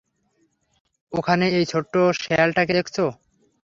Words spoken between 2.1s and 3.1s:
শেয়ালটাকে দেখছ?